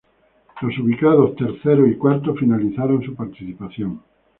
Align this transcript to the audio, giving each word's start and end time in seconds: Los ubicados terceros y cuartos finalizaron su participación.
Los 0.63 0.79
ubicados 0.79 1.35
terceros 1.35 1.87
y 1.87 1.93
cuartos 1.95 2.39
finalizaron 2.39 3.03
su 3.03 3.13
participación. 3.13 4.01